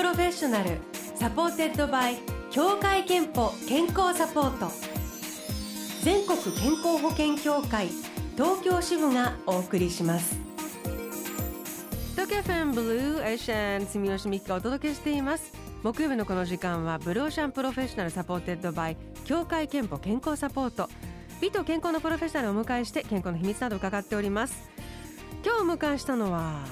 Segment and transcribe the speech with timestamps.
[0.00, 0.78] Professional
[1.14, 2.16] supported by
[2.50, 4.72] 協会けんぽ健康サポート。
[6.02, 7.88] 全国健康保険協会
[8.34, 10.38] 東京支部がお送りします。
[12.12, 15.52] 東京 FM Blue Ocean 住吉美紀がお届けしています。
[15.82, 20.88] 木曜日のこの時間は Blue Ocean Professional supported by 協会けんぽ健康サポート。
[21.42, 24.70] 美と健康のプロフェッショナルをお迎えして健康の秘密など伺っております。
[25.44, 26.64] 今日お迎えしたのは、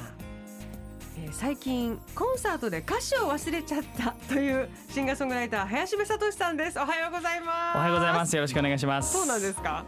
[1.25, 6.79] えー最近コンサートで歌詞を忘れちゃったというシンガーソングライター林部聡さんです。
[6.79, 7.77] おはようございます。
[7.77, 8.35] おはようございます。
[8.35, 9.13] よろしくお願いします。
[9.13, 9.85] そうなんですか？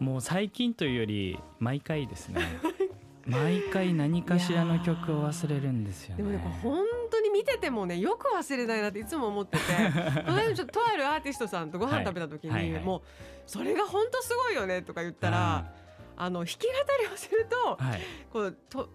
[0.00, 2.40] もう最近というより毎回ですね。
[3.24, 6.24] 毎回何かしらの曲を忘れるんですよね。
[6.32, 9.64] でも本当に見ててもねよく忘れないなっていつも思ってて。
[10.66, 12.84] とあるアーティストさんとご飯食べた時に、はいはいはい。
[12.84, 13.02] もう
[13.46, 15.72] それが本当すごいよねとか言ったら
[16.16, 16.72] あの弾き語
[17.08, 18.00] りをするとはい。
[18.32, 18.88] こうと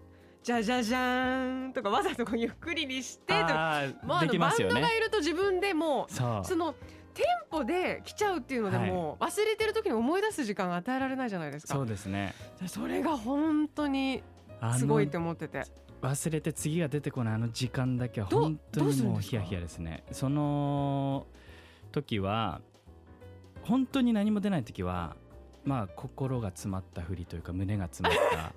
[0.48, 6.74] じゃじゃじゃーんとかわざとこうゆっくりにしてとかもうあでのバンドがいると自分でもうその
[7.12, 11.74] テンポで来ちゃうっていうのでもう忘れてる時に思い出す時間が与えられないじゃないですか。
[11.74, 12.34] そうですね。
[12.66, 14.22] それが本当に
[14.78, 15.64] すごいって思ってて。
[16.00, 20.02] 忘れて次が出てこないあの時間だけは本当にもうヒヤヒヤですね。
[20.12, 21.26] その
[21.92, 22.62] 時は
[23.64, 25.14] 本当に何も出ない時は
[25.64, 28.54] まあ心が詰まったふりというか胸が詰まった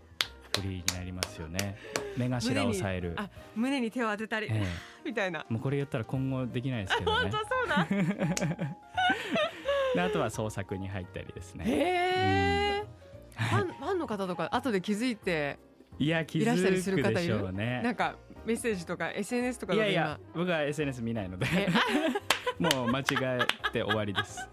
[0.59, 1.77] ふりになりますよね。
[2.17, 3.13] 目頭を押さえる。
[3.15, 4.63] あ胸に手を当てたり、え
[5.05, 5.45] みたいな。
[5.49, 7.29] えもうこれ言ったら今後できないですけどね。
[7.31, 7.87] 本当そうだ
[9.95, 11.65] であとは創作に入ったりですね。
[11.67, 11.71] へ
[12.79, 12.83] え。
[13.35, 15.57] ファンファンの方とか後で気づいて
[15.97, 17.81] いや気づくでしょうね。
[17.83, 18.15] なんか
[18.45, 21.47] メッセージとか SNS とかいやいや僕は SNS 見ないので。
[21.51, 21.67] え
[22.61, 23.39] もう間違え
[23.71, 24.47] て終わりです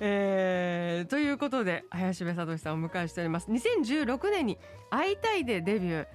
[0.00, 3.50] えーということで林部聡さんをお迎えしております。
[3.50, 4.58] 2016年に
[4.90, 6.06] 「会いたい」でデビュー。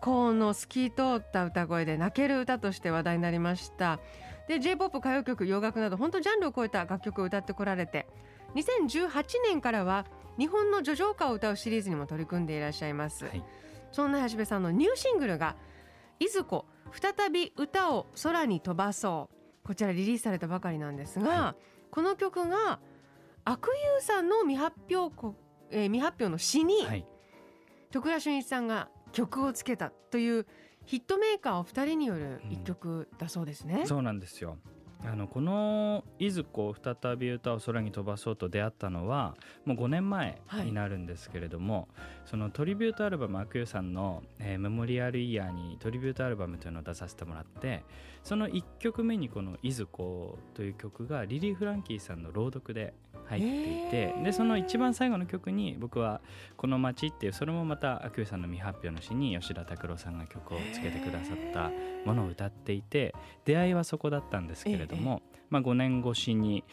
[0.00, 3.98] 高音の透き通った歌声で泣ける歌として話題になりました。
[4.46, 8.06] で J−POP 歌謡曲洋楽など本当ジャンルを超えた楽曲を歌ってこられて
[8.54, 10.06] 2018年からは
[10.38, 13.42] 日本の叙情歌を歌うシリーズにも取り組んでいらっしゃいます、はい。
[13.90, 15.56] そんな林部さんのニューシングルが
[16.20, 21.56] 「いずこ再び歌を空に飛ばそう」こちらリリースされたばかりなんですが、は
[21.90, 22.78] この曲が
[23.48, 25.36] 悪友さんの未発表こ、
[25.70, 27.06] えー未発表の詩に、はい。
[27.92, 30.46] 徳田俊一さんが曲をつけたという
[30.84, 33.84] ヒットメーカーお二人による一曲だそうですね。
[33.86, 34.58] そうなんですよ。
[35.04, 41.86] あのこの「いずこ再び歌を空に飛ばそう」と出会ったのはもう5年前になるんですけれども、
[42.24, 47.84] そのトリビュートアルバム悪友さんの、えーメモリアルイヤーにトリビュートアルバムというのを出させてもらって
[48.24, 52.94] その1曲目にこの「いずこ」という曲がリリー・フランキーさんの朗読で
[53.28, 56.20] 入っていて、でその一番最後の曲に僕は
[56.56, 61.70] 「この街」っていうそれもまた悪友さんの未発表の詩に吉田拓郎さんが曲をつけてくださった
[62.04, 63.14] ものを歌っていて
[63.44, 66.64] 出会いはそこだったんですけれども、まあ、5年越しに、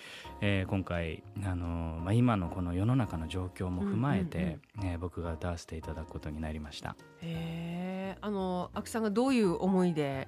[0.41, 6.95] えー今回、あのーまあ、今のこの世の中の状況も踏まえて、えー僕が歌わせていただくことになりました。
[7.21, 10.27] へえあの阿久さんがどういう思いで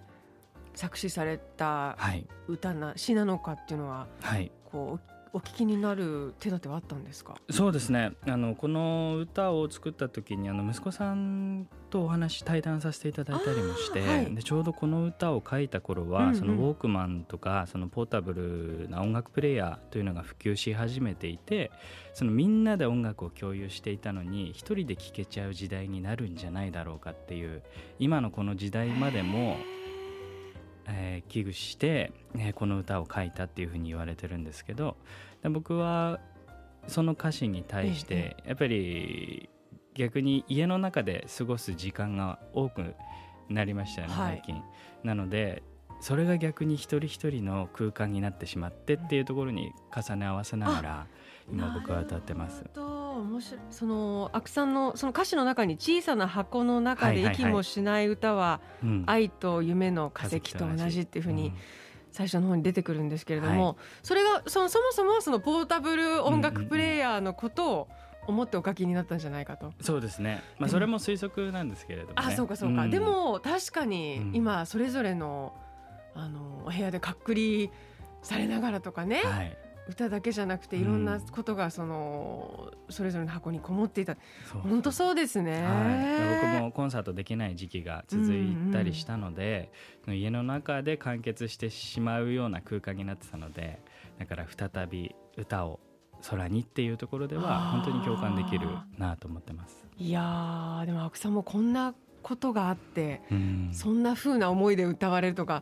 [0.73, 4.51] 作詞されたはい、歌な詩なのかっていうのははい。
[4.65, 7.35] こうお聞きになる手立てはあったんですか？
[7.49, 8.13] そうですね。
[8.25, 14.33] あのこの歌を作った時にあの息子さんとお話対談させていただいたりもして、はい。
[14.33, 16.35] でちょうどこの歌を書いた頃は、うんうん。
[16.37, 21.69] そのウォークマンとかそのポータブルな音楽プレイヤーというのが普及し始めていて
[22.13, 27.61] そのみんなで音楽を共有していたのに一人で聴けちゃう時代になるんじゃないだろうかっていう
[27.99, 29.57] 今のこの時代までも、
[30.87, 36.19] えー危惧して、ね、この歌を書いたっていうふうに言われてるんですけどで僕は
[36.87, 39.49] その歌詞に対してやっぱり
[39.95, 42.95] 逆に家の中で過ごす時間が多く
[43.49, 44.41] なりましたよねはい。
[44.45, 44.63] 最近。
[45.03, 45.63] なので
[46.01, 51.07] それが逆に一人一人の空間になってしまってっていうところに重ね合わせながら
[51.51, 52.63] 今僕は歌ってます。
[52.75, 53.61] 面白い。
[53.69, 57.33] その阿久さんのその歌詞の中に小さな箱の中ではいはいはい。
[57.35, 59.03] 息もしない歌はうん。
[59.07, 61.53] 愛と夢の化石と同じっていうふうに
[62.15, 67.87] 最初の方に出てくるんですけれども、はそれがそのそもそもはそのポータブル音楽プレイヤーのことを
[68.25, 69.73] 思ってお書きになったんじゃないかと。
[69.81, 72.89] そうですね、まあ、それも推測なんですけれども、ね、あそうかそうか、ん。
[72.89, 74.35] でも確かにうん。
[74.35, 75.53] 今それぞれの
[76.15, 77.69] あのお部屋でかっくり
[78.21, 79.57] されながらとかね、はい、
[79.87, 84.17] 歌だけじゃなくていろんなことがそのそれぞれの箱にこもっていた。
[84.63, 85.69] 本当そうですね、は
[86.51, 89.71] い、僕もコンサートできない時期が続いたりしたので、
[90.07, 93.79] 家の中で完結してしまうような空間になってたので
[94.19, 95.79] だから再び歌を
[96.29, 98.67] 空にっていうところでは本当に共感できる
[98.97, 99.85] なと思ってます。
[99.97, 101.93] いやーでも阿久さんもこんな
[102.23, 103.69] ことがあって、うん。
[103.71, 105.61] そんな風な思いで歌われるとか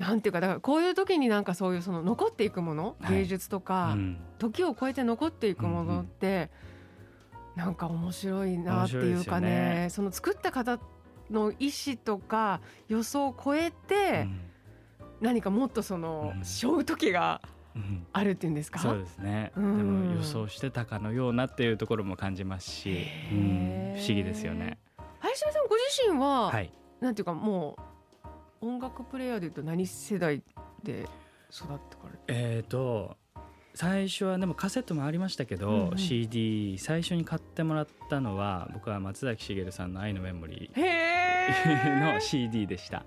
[0.00, 3.18] なんていうかだからこういう時になんかそういうその残っていくもの、はい。
[3.18, 4.18] 芸術とか、うん。
[4.38, 6.50] 時を超えて残っていくものって、
[7.54, 9.88] なんか面白いなっていうか面白いですよね。
[9.90, 10.80] その作った方
[11.30, 14.26] の意思とか予想を超えて、
[15.20, 16.44] 何かもっとその、うん。
[16.44, 17.42] 背負う時が
[17.76, 18.06] うん。
[18.12, 18.80] あるっていうんですか？
[18.80, 19.76] そうですね、うん。
[19.76, 24.78] でも予想してたかのようなっていうところも感じますし、不思議ですよね。
[25.20, 27.82] 林田さんご自身は、はい、なんていうかもう
[28.60, 30.42] 音楽プレイヤーでいうと何世代
[30.82, 31.06] で
[31.50, 33.16] 育ってからえー、と
[33.74, 35.98] 最初はでもカセットもありましたけど、うんうん。
[35.98, 43.04] CD 最初に買ってもらったのは僕は松崎しげるさんの「愛のメモリへー」 ーの CD でした、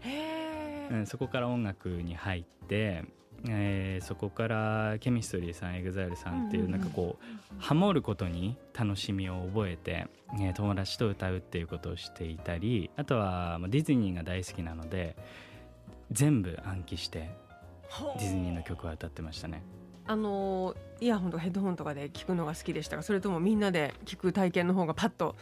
[0.92, 3.06] うん、そこから音楽に入って、
[3.48, 10.08] えーそこからケミストリーさん EXILE さんっていうなんかこうハモることに楽しみを覚えて、
[10.40, 15.16] えー友達と歌うっていうことをしていたりあとはまあディズニーが大好きなので
[16.12, 17.30] 全部暗記して
[18.18, 19.64] ディズニーの曲は歌ってましたね。
[20.06, 25.36] あのイヤホンとかヘッドホンとかで聞くのが好きでしたがそれともみんなで聞く体験の方がパッと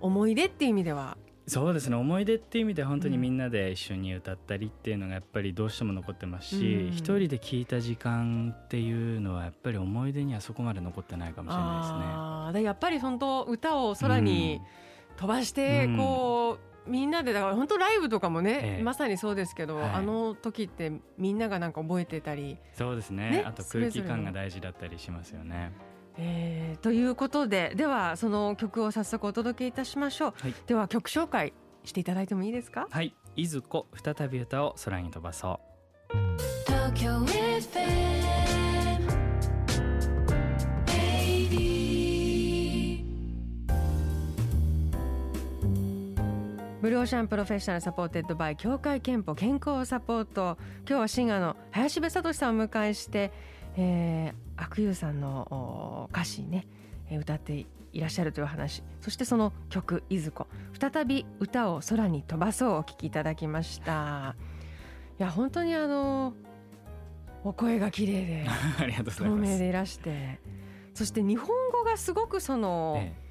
[0.00, 1.96] 思い出っていう意味ではそうですね。
[1.96, 6.88] 思い出っていう意味で本当にみんなで一緒に歌ったりっていうのがやっぱりどうしても残ってますし、うん。
[6.88, 11.98] 一人で聴いた時間っていうのはやっぱり思い出にはそこまで残ってないかもしれないですね。
[11.98, 12.52] あー。
[12.52, 14.62] でやっぱり本当歌を空に
[15.16, 15.96] 飛ばしてうん。
[15.98, 18.82] こう、みんなでだから本当ライブとかもね、ええ。
[18.82, 19.90] まさにそうですけど、はい。
[19.90, 23.30] あの時ってみんながなんか覚えてたり、そうですね。
[23.30, 25.72] ねあと空気感が大事だったりしますよね。
[26.16, 30.54] えーということでではその曲を早速お届けいたしましょう、はい。
[30.66, 31.52] では曲紹介
[31.84, 32.86] していただいてもいいですか？
[32.90, 35.60] はい、いずこ再び歌を空に飛ばそ
[36.12, 36.16] う。
[36.66, 37.94] 東京 FM
[40.86, 41.74] 80
[46.80, 50.58] Blue Ocean Professional supported by 協会けんぽ健康サポート。
[50.86, 53.32] 今日はシンガーの林部智史さんをお迎えして、
[53.78, 56.66] えー、阿久悠さんのお歌詞にね
[57.10, 58.82] えー歌っていらっしゃるという話。
[59.00, 60.46] そしてその曲「いずこ」
[60.80, 64.34] 再び歌を空に飛ばそうお聴きいただきました。
[65.18, 66.32] いや本当にあの
[67.44, 68.46] お声が綺麗で
[69.04, 69.24] 透。
[69.36, 70.40] 明でいらして
[70.94, 73.24] そして日本語がすごくその、ええ。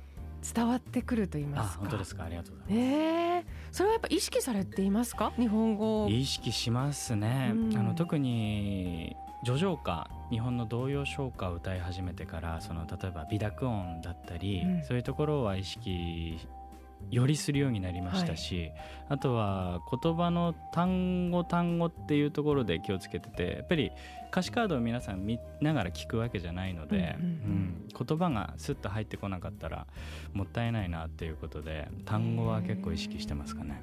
[0.56, 1.80] 伝わってくると言いまあすか。
[1.80, 2.26] 本当ですか。
[2.26, 2.88] ありがとうございます。
[2.90, 3.46] ええ。
[3.72, 5.32] それはやっぱ意識されていますか？
[5.38, 7.78] 日本語意識しますね、うん。
[7.78, 14.84] あの特に叙情歌日本の童謡唱歌を歌い始めてからその例えば美濁音だったり、うん。
[14.84, 16.40] そういうところは意識
[17.12, 18.72] よりするようになりましたし、
[19.10, 23.92] あとは言葉の単語単語っていうところで気をつけててやっぱり
[24.32, 27.30] 歌詞カードを皆さん見ながら聞くわけじゃないので、うんうん。
[27.30, 27.88] うん。
[28.08, 29.86] 言葉がスッと入ってこなかったら
[30.34, 33.82] もったいないなっていうことで単語は結構意識してますかね。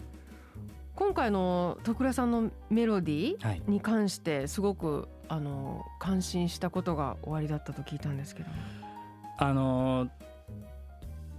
[0.95, 8.55] 今回の徳倉さんのメロディはいーに関してすごくあの感心したことがおありだったと聞いたんですけども。
[9.39, 10.09] あの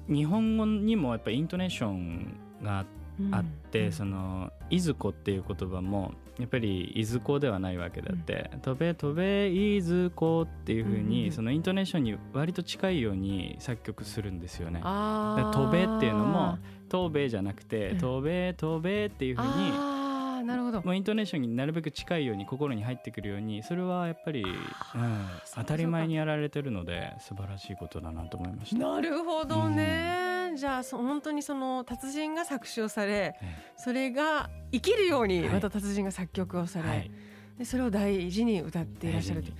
[0.07, 2.85] 日本語にもやっぱりイントネーションが
[3.31, 3.91] あって、うん。
[3.91, 14.81] その「いずこ」っていう言葉もやっぱり「いずこ」ではないわけだって「飛べ飛べいずこ」っていうふううんにそのイントネーションに割と近いように作曲するんですよね。
[14.83, 15.51] あー。
[15.51, 16.57] で飛べっていうのも
[16.91, 19.91] 「飛べ」じゃなくてうん「飛べ飛べ」っていうふうに
[20.45, 20.81] なるほど。
[20.81, 28.87] もうイントネーションになるべく近いように心に入ってくるようにそれはやっぱり、うん、当たり前にやられてるので素晴らしいことだなと思いました。
[28.95, 33.35] なるほどね、じゃあそ本当にその達人が作詞をされえ
[33.77, 35.49] それが生きるようにはい。
[35.49, 37.11] また達人が作曲をされ、えはい。
[37.59, 39.51] でそれを大事に歌っていらっしゃると。
[39.51, 39.59] はい。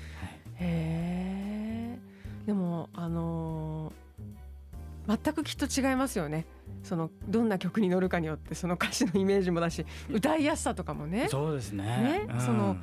[0.56, 2.00] へえ
[2.46, 4.11] でもあのー
[5.08, 6.46] 全くきっと違いますよね。
[6.84, 11.28] そのどんな曲に乗るかによってその歌詞のイメージもだし歌いやすさとかもね。
[11.30, 11.84] そうですね。
[11.84, 12.28] ね？
[12.34, 12.42] うん。
[12.42, 12.78] その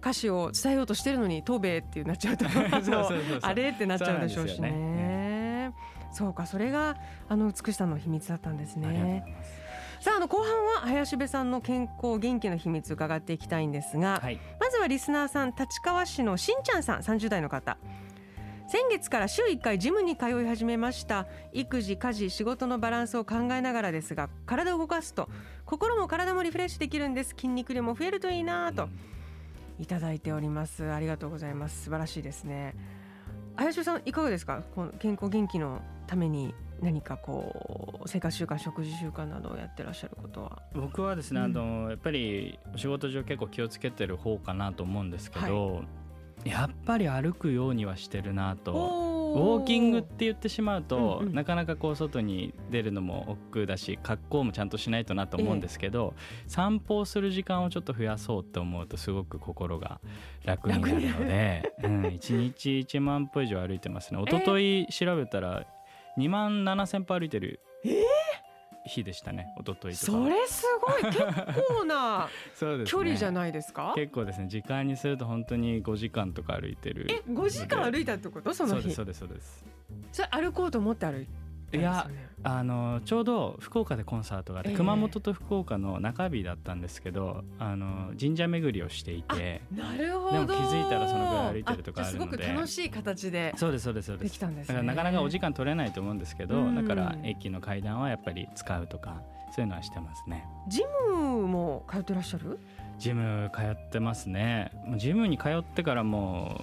[0.00, 2.44] 歌詞を伝えようとしてるのに「トベ」ってなっちゃうと
[3.40, 5.72] あれってなっちゃうでしょうしそうなんですよね。
[6.12, 6.96] そうかそれが
[7.28, 9.24] あの美しさの秘密だったんですね。
[10.00, 13.96] さああの後半は林部さんの健康元気の秘密伺っていきたいんです。
[13.96, 17.78] が、はいまずはリスナーさん立川市のしんちゃんさん30代の方
[18.74, 21.28] 先月から週1回ジムに通い始めました。
[21.52, 25.28] 育児家事仕事のバランスを考えながらですが体を動かすと
[25.64, 27.36] 心も体もリフレッシュできるんです。
[27.36, 28.88] 筋肉量も増えるといいなと
[29.78, 30.90] いただいております。
[30.90, 31.84] ありがとうございます。
[31.84, 32.74] 素晴らしいですね。
[33.54, 34.64] 林部さんいかがですか？
[34.74, 36.52] この健康元気のために
[36.82, 40.62] 何かこう生活習慣食事習慣などをやってらっしゃることは。
[40.74, 41.46] 僕はですね、うん。
[41.46, 45.84] あのやっぱりお仕事上結構気をつけてる方かなと思うんですけど、
[46.44, 48.72] やっぱり歩くようにはしてるなと。
[48.72, 51.34] おおウォーキングって言ってしまうと、うんうん。
[51.34, 56.14] なかなかこう外に出るのも億劫だし格好もちゃんとしないとなと思うんですけど、
[56.46, 60.00] 散歩をする時間をちょっと増やそうって思うとすごく心が
[60.44, 64.22] 楽になるので、うん、1日1万歩以上歩いてますね。
[64.26, 65.66] 一昨日調べたら
[66.18, 67.60] 2万7千歩歩いてる
[68.86, 71.02] 日でしたね一昨日とかそれすごい。
[71.12, 71.24] 結
[71.68, 72.28] 構な
[72.84, 73.92] 距離じゃないですか？
[73.96, 77.06] 結構ですね時間にすると本当に5時間とか歩いてる。
[77.10, 78.52] え5時間歩いたってこと？
[78.52, 78.92] その日。
[78.92, 79.68] そうですそうですそう
[80.12, 80.22] です。
[80.22, 81.43] それ歩こうと思って歩いたんですよね
[81.78, 82.08] いや
[82.46, 84.76] あのちょうど福岡でコンサートがあって、ええ。
[84.76, 90.32] 熊本と福岡の中日だったんですけどあの神社巡りをしていてなるほど。
[90.32, 92.36] でも気づいたらそのぐらい歩いてるとかあるので。
[92.36, 94.74] すごく楽しい形でそうですそうですそうでですきたんですね。
[94.74, 96.74] だからなかなかお時間取れないと思うんですけど、うん。
[96.74, 99.22] だから駅の階段はやっぱり使うとか
[99.54, 100.44] そういうのはしてますね。
[100.68, 102.58] ジムも通ってらっしゃる？
[102.98, 104.70] ジム通ってますね。
[104.96, 106.60] ジムに通ってからも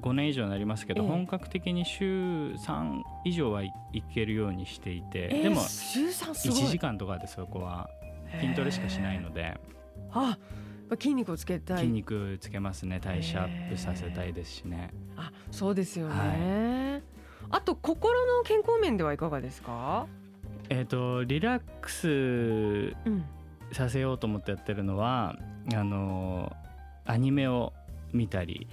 [0.00, 1.08] う5年以上になりますけど、ええ。
[1.08, 6.62] 本格的に週3以上はい行けるようにしていて、でも週3すごい。
[6.62, 7.88] 1時間とかでそこは
[8.40, 9.58] 筋トレしかしないので。
[10.12, 10.38] あ
[10.92, 11.78] 筋肉をつけたい。
[11.78, 13.00] 筋肉つけますね。
[13.02, 14.90] 代謝アップさせたいですしね。
[15.16, 17.02] あそうですよね、
[17.50, 20.06] あと心の健康面ではいかがですか？
[20.68, 23.24] えっ、とリラックスうん。
[23.72, 25.36] させようと思ってやってるのは
[25.74, 26.54] あの
[27.04, 27.72] アニメを
[28.12, 28.68] 見たり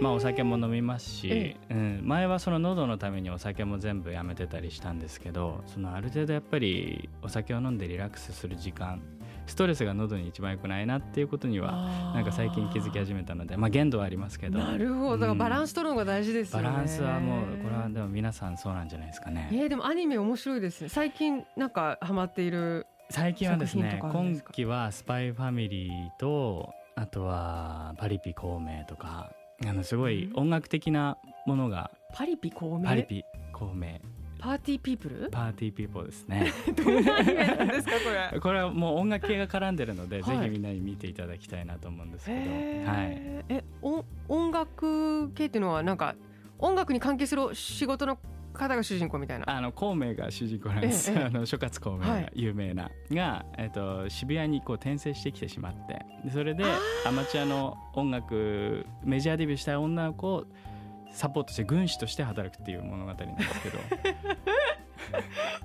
[0.00, 9.02] まあお酒も飲みますしえ、うん、前はその喉のためにお酒も全部やめてたりしたんですけどそのある程度やっぱりお酒を飲んでリラックスする時間
[9.46, 14.58] ストレスが喉に一番良くないなっていうことにはなんか最近気づき始めたのでまあ限度はありますけど。
[14.58, 15.18] なるほど。
[15.18, 19.48] だからバランス取るのが大事ですよね、バランスはもうこれはでも皆さんそうなんじゃないですかね。
[19.52, 20.88] えー、でもアニメ面白いですね。
[20.88, 29.30] 最近なんかハマっている最近はですね今期は「スパイファミリーとあとは「パリピ孔明」とか
[29.64, 32.84] あのすごい音楽的なものがパリピ孔明？
[32.84, 33.98] パリピ孔明。
[34.38, 35.46] party people？
[35.46, 36.52] party people ですね。
[36.76, 38.36] どんなアニメなんですかこれ？
[38.40, 40.38] これはもう音楽系が絡んでるので、はい。
[40.38, 42.44] ぜひみんなに見ていただきたいなと思うんですけど、は
[43.04, 46.16] い、え音音楽系っていうのはなんか
[46.58, 48.18] 音楽に関係する仕事の
[48.56, 49.48] 方が主人公みたいな。
[49.48, 51.24] あの孔明が主人公なんです、ええええ。
[51.26, 52.22] あの諸葛孔明はい。
[52.24, 56.04] が有名な、が、えっと渋谷にこう転生してきてしまって。
[56.24, 56.64] でそれで
[57.06, 60.44] アマチュアの音楽メジャーデビューしたい女の子を
[61.12, 63.78] サポートして軍師として働くっていう物語なんですけど。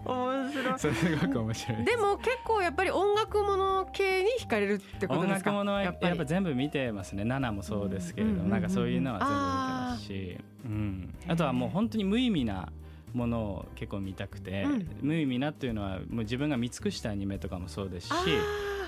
[0.05, 0.79] 面白い。
[0.93, 5.49] すごく面白いでも結構やっぱり音楽もの系に惹かれるってこと音ですか？
[5.51, 6.25] 楽ものはやっぱり。
[6.25, 12.71] 全部見てますね「ナナ」もそうですけれども、なんかそういうのは全部見てますし、うん、あとはもう本当に無意味な
[13.13, 14.87] ものを結構見たくて、うん。
[15.01, 18.13] 無意味なっていうのはもう自分が見尽くしたアニメとかもそうですし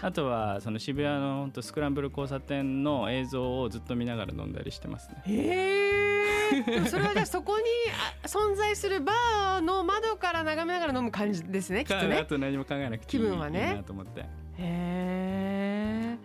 [0.02, 5.24] ああとはその渋谷の本当スクランブル交差点の映像をずっと見ながら飲んだりしてますね。
[5.26, 7.64] えそれはじゃあそこに
[8.24, 13.70] あ存在するバーの窓から眺めながら飲む感じですね きっとあねと何も考えなくていい気分はね。
[13.70, 14.22] いいなと思って。
[14.22, 14.26] へ
[14.58, 16.18] え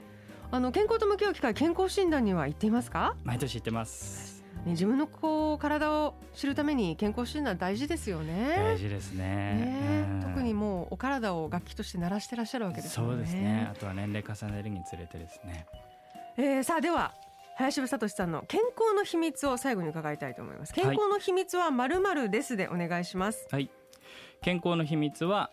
[0.51, 4.38] あの健康と向き合う機会健康診断には行っていますか、毎年行ってます。
[4.65, 9.25] ね、自分のこう体を知るために健康診断大事ですよね大事ですね。
[9.25, 13.11] ねうん特にもうお体を楽器として鳴らしてらっしゃるわけですよね。
[13.11, 13.69] そうですね。
[13.71, 15.67] あとは年齢重ねるにつれてですね。
[16.37, 17.15] えーさあでは
[17.57, 20.73] 林部聡さんの健康の秘密を最後に伺いたいと思います。
[20.73, 23.49] 健康の秘密はまるまるですでお願いします。
[23.51, 23.69] はい。
[24.43, 25.51] 健康の秘密は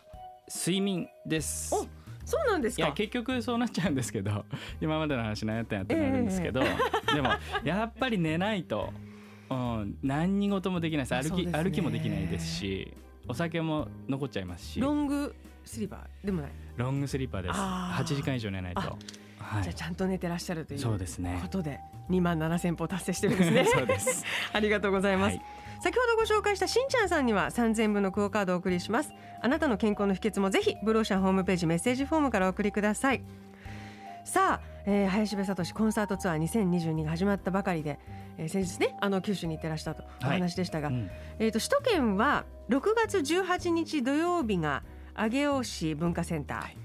[0.48, 1.74] 睡眠です。
[1.74, 1.88] お
[2.25, 2.94] そうなんですいやか。
[2.94, 4.46] 結局そうなっちゃうんですけど
[4.82, 7.29] 今までの話何やったんやってなるんですけど、でも
[7.63, 8.91] やっぱり寝ないと、
[9.50, 11.29] うん、何に事もできないです。
[11.29, 11.51] 歩きね。
[11.51, 12.94] 歩きもできないですし
[13.27, 14.79] お酒も残っちゃいますし。
[14.79, 16.51] ロングスリーパーでもない？
[16.77, 17.53] ロングスリーパーです。
[17.55, 18.03] あー。
[18.03, 18.98] 8時間以上寝ないと
[19.54, 21.40] あはじゃあちゃんと寝てらっしゃるというそうですね。
[21.42, 23.66] ことで2万7千歩達成してるんですね。
[23.72, 24.25] そうです。
[24.54, 25.36] ありがとうございます。
[25.38, 25.46] はい。
[25.82, 29.14] 先ほどご紹介したしんちゃんさんには3000分のクオカードをお送りします。
[29.42, 33.22] あなたの健康の秘訣もぜひブローシャンホームページメッセージフォームからお送りください。
[34.24, 38.00] さあ、えー林部聡コンサートツアー2022が始まったばかりで、
[38.38, 41.10] えー先日ねあの九州に行ってらしたとお話でしたが、うん。
[41.40, 44.84] えー、と首都圏は6月18日土曜日が
[45.16, 46.78] 上尾市文化センター、はい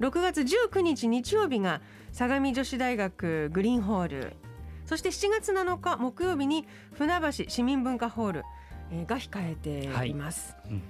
[0.00, 1.80] 6月19日日曜日が
[2.12, 4.36] 相模女子大学グリーンホール。
[4.84, 8.44] そして7月7日木曜日に船橋市民文化ホール、
[8.92, 10.82] えーが控えています、うん。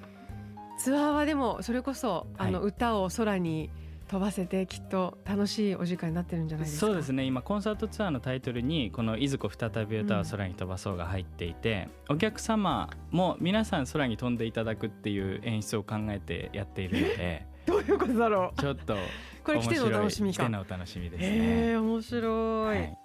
[0.79, 2.69] ツアーはでもそれこそあのはい。
[2.69, 3.71] 歌を空に
[4.09, 6.87] 飛ばせてきっと楽しいお時間になってるんじゃないですか。
[6.87, 7.25] そうですね。
[7.25, 18.61] 今コンサートツアーのタイトルにこの「いずこ再び歌を空に飛ばそう」が入っていて、お客様も皆さん空に飛んでいただくっていう演出を考えてやっているのでどういうことだろう？
[18.61, 18.97] ちょっと
[19.45, 20.45] これ来てのお楽しみか。
[20.45, 21.29] 来てのお楽しみですね。
[21.29, 22.99] えー、面白い、はい。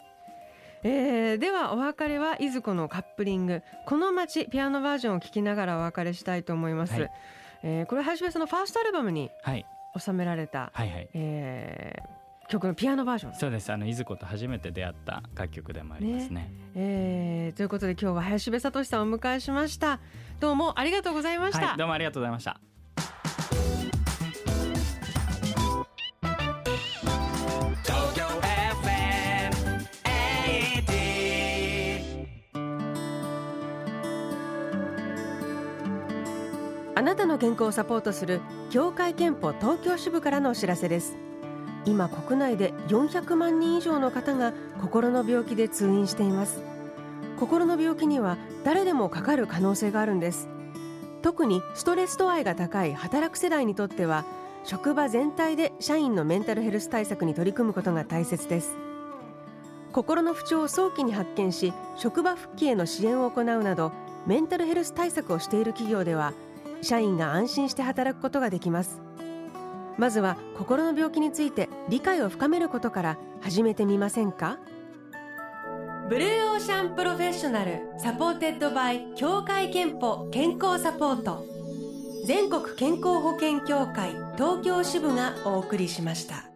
[0.84, 3.62] えーではお別れはいずこのカップリング。
[3.86, 7.12] この街ピアノバージョンを聴きながらお別れしたいと思います、はい。
[7.64, 9.66] えーこれ林部さんのファーストアルバムにはい。
[10.00, 11.10] 収められた、はいはい。
[11.14, 13.36] えー曲のピアノバージョン。
[13.36, 13.72] そうです。
[13.72, 16.52] あのいずこと初めて出会った楽曲でもありますね。
[16.76, 20.00] えーということで今日は林部聡さんをお迎えしました。
[20.40, 22.60] どうもありがとうございました、はいどうもありがとうございました
[36.94, 41.16] あなたの健康をサポートする協会憲法東京支部からのお知らせです。
[41.86, 46.62] 今国内で400万人以上の方が心の病気で通院しています。
[47.40, 50.50] 心の病気には誰でもかかる可能性があるんです。
[51.22, 54.26] 特にストレス度合いが高い働く世代にとっては
[54.64, 58.76] 職場全体で社員のメンタルヘルス対策に取り組むことが大切です。
[59.94, 63.92] 心の不調を早期に発見し職場復帰への支援を行うなど
[64.28, 66.34] メンタルヘルス対策をしている企業では
[66.82, 69.02] 社員が安心して働くことができます。
[69.98, 74.58] まずは心の病気について理解を深めることから始めてみませんか？
[76.10, 81.46] Blue Ocean Professional supported by 協会けんぽ健康サポート。
[82.26, 86.51] 全国健康保険協会東京支部がお送りしました。